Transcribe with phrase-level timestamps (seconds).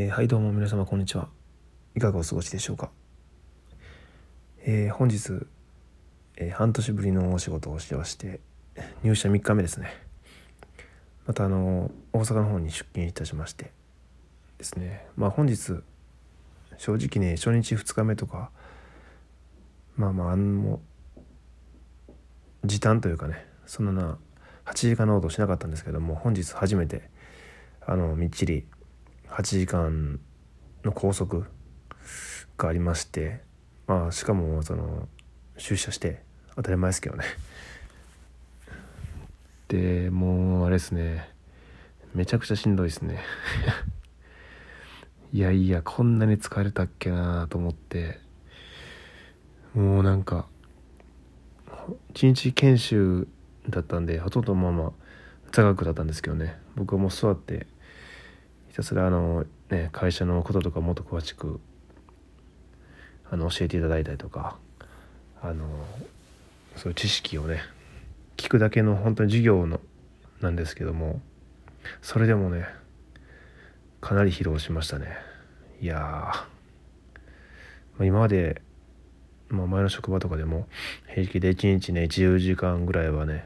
[0.00, 1.28] えーはいどうも皆様こんにちは。
[1.96, 2.92] いかがお過ごしでしょうか、
[4.62, 5.44] えー本日、
[6.36, 8.38] えー半年ぶりのお仕事をしてまして
[9.02, 9.90] 入社3日目ですね。
[11.26, 13.72] またあの大阪の方に出勤いたしまして
[14.58, 15.04] ですね。
[15.16, 15.82] まあ本日
[16.76, 18.52] 正直ね初日2日目とか
[19.96, 20.78] まあまああの
[22.64, 24.16] 時短というかねそんなな
[24.64, 27.10] 8時間労働しなかったんですけども本日初めて
[27.84, 28.64] あのみっちり
[29.30, 30.20] 8時間
[30.84, 31.46] の拘束
[32.56, 33.40] がありまして
[33.86, 35.08] まあしかもその
[35.56, 36.22] 出社して
[36.56, 37.24] 当たり前ですけどね。
[39.68, 41.30] でもうあれですね。
[42.14, 43.22] めちゃくちゃしんどいですね。
[45.32, 48.20] いやいやこんなに疲れたっけなと思って。
[49.74, 50.46] もうなんか
[52.10, 53.28] 一日研修
[53.68, 54.92] だったんでほとんどまあまあ
[55.52, 56.58] 座学だったんですけどね。
[56.74, 57.66] 僕はもう座って
[58.78, 61.58] ひたすらあの、ね、会社のこととかもっと詳しく
[63.28, 64.56] あの教えていただいたりとか
[65.42, 65.64] あの
[66.76, 67.60] そういう知識をね
[68.36, 69.80] 聞くだけの本当に授業の
[70.40, 71.20] なんですけども
[72.02, 72.66] それでもね
[74.00, 75.08] かなり疲労しましたね。
[75.80, 76.46] いや、ま
[78.02, 78.62] あ、今まで、
[79.48, 80.68] まあ、前の職場とかでも
[81.12, 83.44] 平気で1日ね10時間ぐらいはね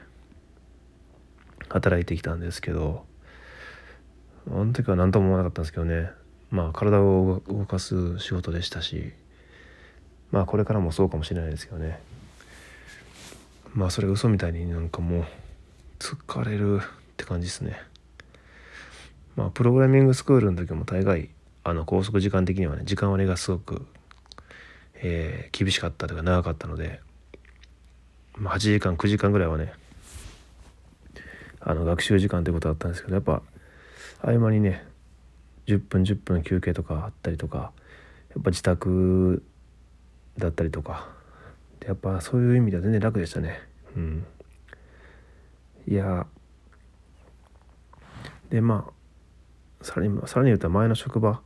[1.70, 3.06] 働いてきたんですけど
[4.50, 6.10] あの時は何とも思わなかったんですけどね。
[6.50, 9.12] まあ体を動かす仕事でしたし
[10.30, 12.00] まあこれからもそうかもしれないですけどね。
[13.74, 15.24] まあそれ嘘みたいになんかもう
[15.98, 16.80] 疲れるっ
[17.16, 17.80] て感じですね。
[19.36, 21.30] まあプログラミングスクールの時も大概
[21.64, 23.86] あの拘束時間的にはね時間割がすごく、
[24.96, 27.00] えー厳しかったというか長かったので、
[28.34, 29.72] まあ、8時間9時間ぐらいはね
[31.60, 33.42] あの学習時間ということだったんですけどやっぱ
[34.22, 34.84] 合間にね
[35.66, 37.72] 10分10分休憩とかあったりとか
[38.30, 39.42] やっぱ自宅
[40.38, 41.08] だったりとか。
[41.86, 43.60] やっぱそういう意味では全然楽でしたね。
[43.96, 44.24] うん。
[45.88, 46.26] いや。
[48.50, 48.88] でま
[49.80, 51.40] あさらにさらに言うと前の職場。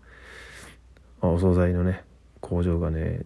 [1.23, 2.05] あお惣菜のね
[2.41, 3.23] 工場がね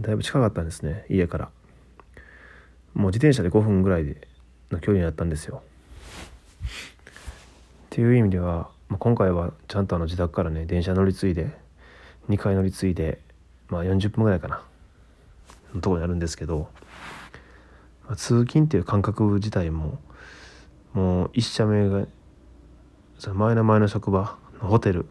[0.00, 1.04] だいぶ近かったんですね。
[1.08, 1.50] 家から。
[2.94, 4.16] もう自転車で5分ぐらい
[4.70, 5.62] の距離になったんですよ。
[7.86, 11.50] っていう意味では、まあ、今回はちゃんとあの自宅からね電車乗り継いで
[12.28, 13.20] 2回乗り継いで
[13.68, 14.62] まあ40分ぐらいかな
[15.74, 16.68] のとこにあるんですけど、
[18.06, 19.98] まあ通勤っていう感覚自体も
[20.92, 22.06] もう一社目が
[23.18, 25.06] その前の前の職場のホテル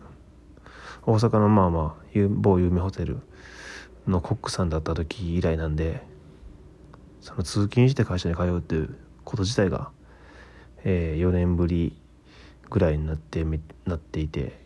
[1.06, 3.20] 大阪のまあまあ某有名ホテル
[4.08, 6.02] のコックさんだった時以来なんで
[7.22, 9.90] その通勤して会社に通うっていうこと自体が、
[10.84, 12.00] え4年ぶり
[12.70, 13.46] ぐらいになって
[13.86, 14.60] なっていて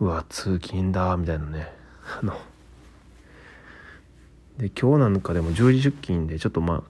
[0.00, 1.68] うわ通勤だみたいなね。
[2.20, 2.38] あの
[4.58, 6.82] で今日なんかでも10時出勤でちょっとまあ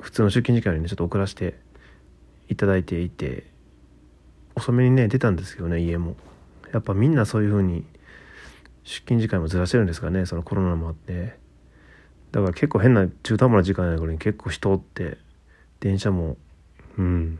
[0.00, 1.58] 普通の出勤時間よりねちょっと遅らせて
[2.48, 3.46] いただいていて
[4.54, 6.16] 遅めにね出たんですけどね家も。
[6.72, 7.84] やっぱみんなそういう風に
[8.84, 11.38] 出勤時間もずらしてるんですかねそのコロナもあって。
[12.32, 15.18] だから結構変な中途半端な時間や頃に結構人って
[15.80, 16.36] 電車も
[16.98, 17.38] うん。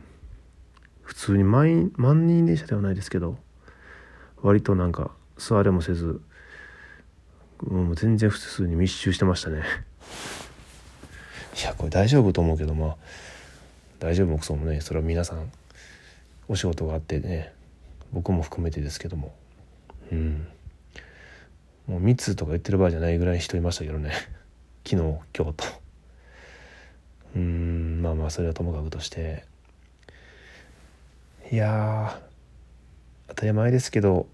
[1.07, 3.37] 普通に満員万人電車ではないですけど
[4.41, 6.21] 割となんか座れもせず
[7.61, 9.63] もう全然普通に密集してましたね。
[11.57, 12.97] いやこれ大丈夫と思うけどまあ
[13.99, 15.49] 大丈夫もクソもねそれは皆さん
[16.49, 17.53] お仕事があってね
[18.11, 19.33] 僕も含めてですけども。
[20.11, 20.45] うん。
[21.87, 24.11] もう密とか言ってる場合じゃないぐらい人いましたけどね。
[24.85, 25.53] 昨日今日と。
[27.37, 29.45] うんまあまあそれはともかくとして。
[31.49, 32.19] いや
[33.29, 34.27] 当たり前ですけど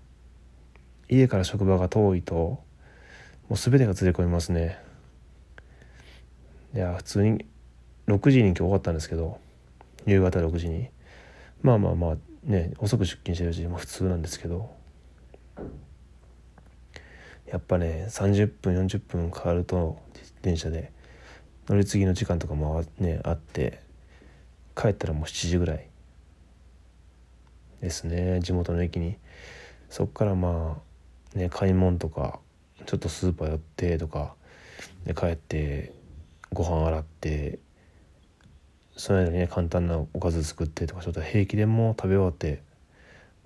[1.09, 2.63] 家から職場が遠いとも
[3.51, 4.79] う全てがずれ込みますね。
[6.74, 7.46] いや普通に
[8.07, 9.38] 6時に今日終わったんですけど
[10.07, 10.90] 夕方6時に。
[11.62, 14.71] まあまあまあね遅く出勤してるし、まあ、普通なんですけど。
[17.45, 20.00] やっぱね30分40分かかると
[20.42, 20.92] 電車で
[21.69, 23.81] 乗り継ぎの時間とかも,、ね、あって
[24.75, 25.93] 帰ったらもう7時ぐらい。
[27.83, 29.18] ですね地元の駅に。
[29.89, 30.81] そっからま
[31.35, 32.39] あね買い物とか
[32.85, 34.35] ちょっとスーパー寄ってとか
[35.06, 35.91] で帰って
[36.53, 37.59] ご飯洗って
[38.95, 42.63] その間にね簡単なおかず作ってとかちょっと平気でも食べ終わって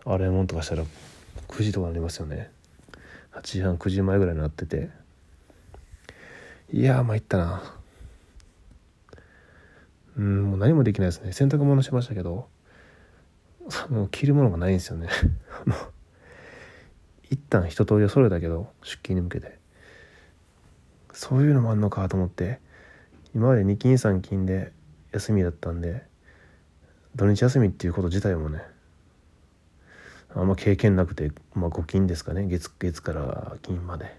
[0.05, 0.83] 洗い物とかしたら
[1.47, 2.51] 9時とかになりますよね。
[3.33, 4.89] 8時半9時前ぐらいになってて。
[6.71, 7.73] いやー参ったな。
[10.17, 11.31] うんもう何もできないですね。
[11.31, 12.47] 洗濯物しましたけど。
[13.89, 15.09] もう着るものがないんですよね。
[17.29, 19.57] 一旦一通り揃えたけど出勤に向けて。
[21.17, 22.59] そういうのもあんのかと思って
[23.33, 24.71] 今まで2勤3勤で
[25.13, 26.05] 休みだったんで
[27.15, 28.61] 土日休みっていうこと自体もね
[30.35, 34.15] あんま経験なくて、まあ、5勤ですかね月月から金まで。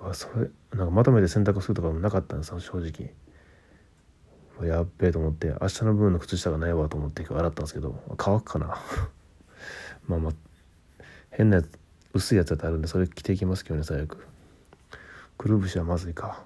[0.00, 3.12] わそれなんかまとめて洗濯するとかもなかったんですよ正直。
[4.66, 8.76] やっべえと思って明日の分の靴下がないわと思って洗ったんですけど乾くかな。
[10.06, 10.32] まあまあ
[11.30, 11.68] 変なやつ
[12.12, 14.18] 薄いやつだってあるんでそれ着ていきますけどね最悪。
[15.38, 16.42] くるぶしはまずいか。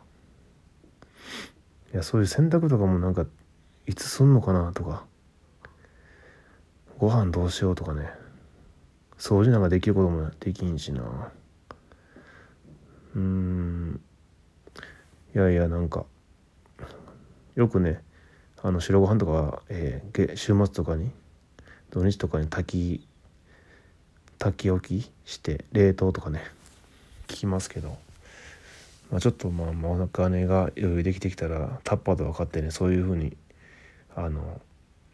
[1.93, 3.26] いやそういう洗濯とかもなんか
[3.87, 5.05] いつすんのかなとか。
[6.99, 8.11] ご飯どうしようとかね。
[9.19, 11.32] 掃除なんかできることもできんしな。
[13.16, 14.00] うん。
[15.34, 16.06] いやいやなんか。
[17.54, 18.02] よくね
[18.62, 21.10] あの白ご飯とか、えー、週末とかに
[21.90, 23.08] 土日とかに炊き
[24.38, 26.42] 炊き置きして冷凍とかね
[27.28, 27.96] 聞きますけど、
[29.10, 33.36] まあ、ちょっとまあお金が余裕できてきたらタッパーとか買ってねそういうふうに
[34.16, 34.60] あの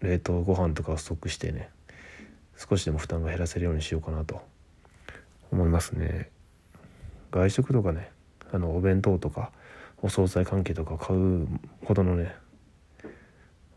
[0.01, 1.71] 冷凍ご飯とかをストックしてね
[2.57, 4.41] 少しでも負担が減らせるようにしようかなと
[5.53, 6.31] 思いますね。
[7.31, 8.11] 外食とかね
[8.53, 9.53] あのお弁当とか
[10.03, 11.47] お惣菜関係とか買う
[11.85, 12.35] ほどのね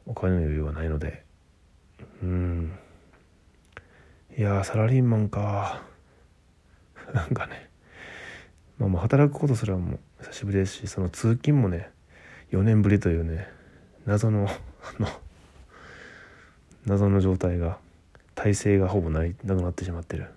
[0.05, 1.23] お金の余裕はないので。
[2.21, 2.73] うん。
[4.37, 5.83] いやサラリーマンか。
[7.13, 7.69] なんかね。
[8.77, 11.91] まあまあ働くことすらも久しぶりですしその通勤もね
[12.51, 13.47] 4年ぶりというね
[14.05, 14.47] 謎の
[16.85, 17.77] 謎の状態が
[18.35, 20.27] 体制がほぼないなくなってしまってる。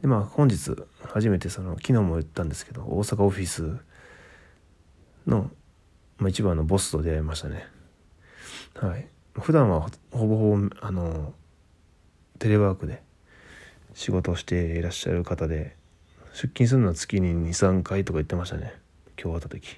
[0.00, 0.74] でまあ本日
[1.04, 3.76] 初めてその昨日も言ったんですけど大阪オフィス
[5.26, 5.50] の、
[6.18, 7.66] まあ、一番のボスと出会いましたね。
[8.74, 9.06] はい。
[9.34, 11.32] 普段はほぼほぼあの
[12.38, 13.02] テレワークで
[13.94, 15.76] 仕事をしていらっしゃる方で
[16.32, 18.74] 出勤するのは月に23回とか言ってましたね。
[19.22, 19.76] 今日会った時。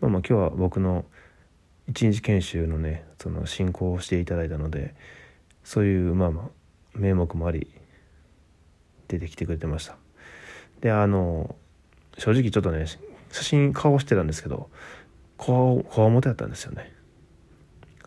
[0.00, 1.04] まあまあ今日は僕の
[1.88, 4.94] 一日研修のねその進行をしていただいたので
[5.64, 6.44] そういうまあまあ
[6.94, 7.70] 名目もあり
[9.08, 9.96] 出てきてくれてました。
[10.80, 11.54] であの
[12.18, 12.86] 正直ちょっとね
[13.30, 14.70] 写真顔してたんですけど
[15.36, 16.92] こわもてやったんですよね。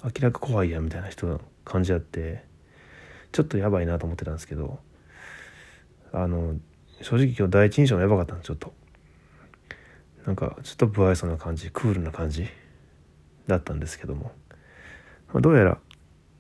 [0.04, 2.44] 明らか怖いやみたいな人の感じあって
[3.32, 4.80] ちょっとやばいなと思ってたんですけど
[6.12, 6.56] あの
[7.02, 8.74] 正直今日第一印象もやばかったんでちょっと。
[10.26, 12.46] なんかちょっと不愛想な感じクールな感じ
[13.48, 14.32] だったんですけども、
[15.34, 15.80] まあ、どうやら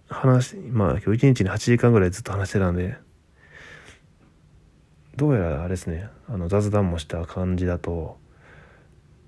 [0.09, 2.97] 話まあ今日一日に8時間ぐらいずっと話してたんで
[5.15, 8.17] どうやらあれですねあの雑談もした感じだと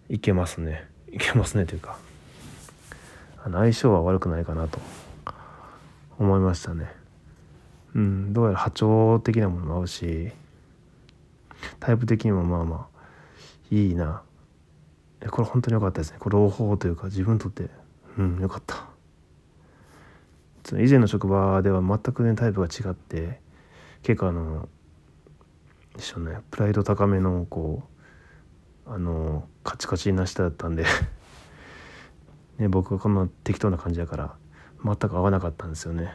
[0.10, 0.90] いけますね。
[1.12, 1.98] いけますねというか
[3.44, 4.80] あの相性は悪くないかなと
[6.20, 6.92] 思いましたね。
[7.94, 10.32] うんどうやら波長的なものも合うし
[11.80, 13.02] タイプ的にもまあまあ
[13.70, 14.22] いいな。
[15.30, 16.18] これ本当に良かったですね。
[16.20, 17.70] これ朗報というか自分にとって
[18.18, 18.88] うん良かった。
[20.78, 23.40] 以前の職場では全くねタイプが違って
[24.04, 24.70] 結構あの
[25.98, 26.40] 一緒ね。
[26.52, 27.84] プライド高めのこ
[28.86, 30.86] うあのカチカチな人だったんで。
[32.58, 34.36] ね僕はこんな適当な感じだから
[34.84, 36.14] 全く合わなかったんですよね。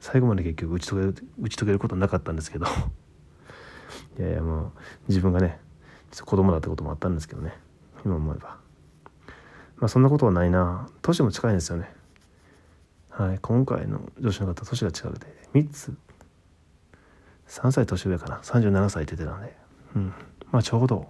[0.00, 2.66] 最後まで結局打ち解ける打ち解けることなかったんですけど。
[4.18, 4.72] いやいやもう
[5.08, 5.60] 自分がね
[6.24, 7.54] 子供だってこともあったんですけどね。
[8.04, 8.58] 今思えば。
[9.76, 10.88] まあそんなことはないな。
[11.02, 11.94] 年も近いんですよね。
[13.08, 13.38] はい。
[13.40, 15.96] 今回の女子の方年が近くて3つ
[17.52, 18.38] 3歳年上かな。
[18.38, 19.54] 37歳って言ってたんで。
[19.96, 20.14] うん。
[20.50, 21.06] まあちょうど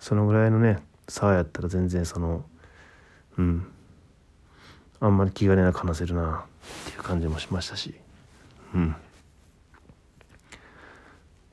[0.00, 2.44] そのぐらいのね差やったら全然その
[3.38, 3.68] うん。
[4.98, 6.44] あんまり気兼ねなく話せるな
[6.86, 7.94] っていう感じもしましたし。
[8.74, 8.96] うん。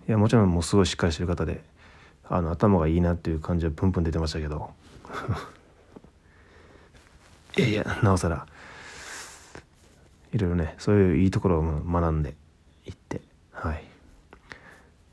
[0.08, 1.62] いやもちろんもうすごいしっかりしてる方で
[2.28, 4.72] あの頭がいいなっていう感じはプンプン出てましたけど。
[7.56, 8.48] いやいやなおさら
[10.32, 12.36] いろいろねそういういいところを学んで
[12.86, 13.22] いって。
[13.52, 13.84] はい。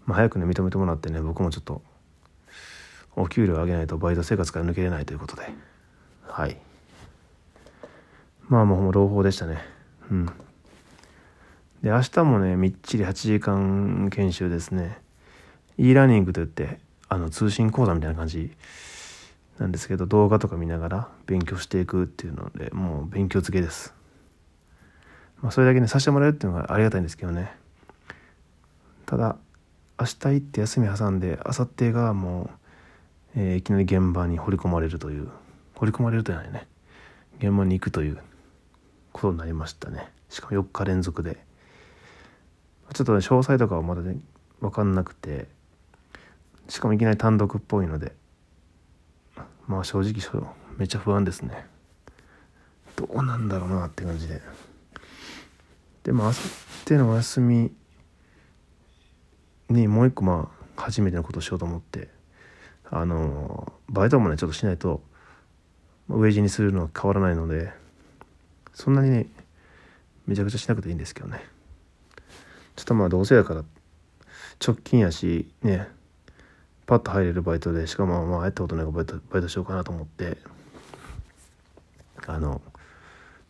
[0.05, 1.83] まあ早くね認めてもらってね僕もちょっと
[3.17, 5.49] お給料上げないとバイト生活から抜けれないということで。
[6.27, 6.57] はい。
[8.49, 9.59] まあもう朗報でしたね。
[10.11, 10.27] うん。
[11.83, 14.99] で明日もねみっちり8時間研修ですね。
[15.79, 18.51] e ラーニングといってあの通信講座みたいな感じ
[19.59, 23.95] なんですけど動画とか見ながら勉強していくっていうのでもう勉強付けです、
[25.43, 27.55] まあ、それだけねさせてもらえるっていうのがありがたいんですけどね。
[29.05, 29.37] ただ
[29.99, 32.51] 明日行って休み挟んで明後日がも
[33.37, 35.29] う、えー、いきなり現場に掘り込まれるという
[35.75, 36.67] 掘り込まれるというのはね
[37.39, 38.19] 現場に行くという
[39.13, 40.09] ことになりましたね。
[40.29, 41.45] しかも4日連続で。
[42.95, 44.17] ちょっとね詳細とかはまだね
[44.61, 45.49] 分かんなくて
[46.69, 48.13] しかもいきなり単独っぽいので
[49.67, 51.67] まあ正直めっちゃ不安ですね。
[52.97, 54.41] どうなんだろうなって感じで。
[56.07, 56.41] でもあさ
[56.83, 57.73] ってのお休み
[59.69, 62.09] にもう一個まあ初めてのことをしようと思って
[62.89, 65.03] あのバイトもねちょっとしないと
[66.09, 67.73] 飢え死にするのは変わらないので
[68.73, 69.27] そんなにね
[70.29, 71.41] めちゃくちゃしなくていいんですけどね。
[72.77, 73.65] ちょっとまあどうせやから
[74.65, 75.89] 直近やしね
[76.87, 80.37] パッと入れるバイトでしかもまあやったことないバイトバイトしようかなと思って
[82.29, 82.63] あの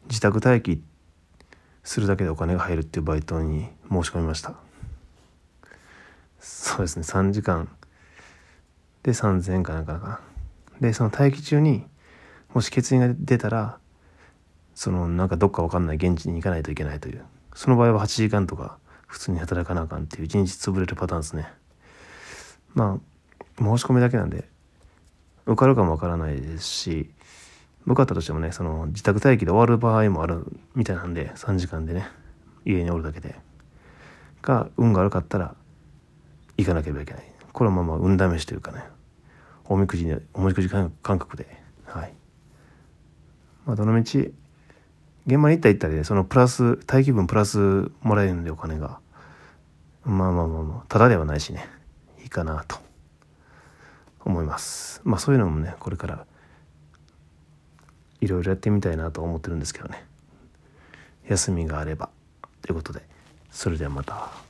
[0.09, 0.96] 自宅待機って
[1.87, 4.55] するだけでお金が入るっていうバイトに申し込みました。
[6.41, 7.05] そうですね。
[7.05, 7.69] 3時間。
[9.05, 10.21] で3000円かなんかかな。
[10.81, 11.87] でその待機中に
[12.53, 13.79] もし欠員が出たら
[14.75, 17.25] そのなんかどっか分かんない現地に行かないといけないという。
[17.55, 21.47] その場合は8時間とか普通に働かなあかんっていう1日潰れるパターンですね。
[22.75, 24.49] まあ申し込みだけなんで
[25.47, 27.11] 受かるかも分からないですし
[27.87, 32.09] 受かったとしてもねその自宅待機で終わる場合もあるみたいなんで3時間でね
[32.65, 33.37] 家におるだけで。
[34.43, 35.55] が運が悪かったら
[36.57, 37.25] 行かなければいけない。
[37.53, 38.83] これはまま運試しというかね
[39.65, 41.47] おみくじにおみくじ感覚で。
[41.85, 42.15] はい。
[43.65, 44.33] まあどのみち
[45.27, 49.01] 現場に行ったら行ったりでそのプラス待機分プラスもらえるんでお金が
[50.05, 51.69] まあまあまあまあただではないしね
[52.23, 52.79] いいかなと
[54.25, 55.01] 思います。
[55.05, 56.27] まあそういうのもねこれから
[58.21, 60.05] いろいろやってみたいなと思ってるんですけどね
[61.29, 62.11] 休みがあれば
[62.63, 63.03] ということで
[63.51, 64.46] それではまた。